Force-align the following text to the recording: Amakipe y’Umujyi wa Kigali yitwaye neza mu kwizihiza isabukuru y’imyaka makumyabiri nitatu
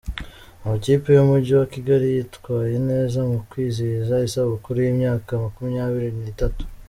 Amakipe 0.63 1.07
y’Umujyi 1.11 1.51
wa 1.59 1.67
Kigali 1.73 2.05
yitwaye 2.15 2.75
neza 2.89 3.19
mu 3.29 3.37
kwizihiza 3.49 4.15
isabukuru 4.27 4.77
y’imyaka 4.81 5.31
makumyabiri 5.43 6.09
nitatu 6.23 6.63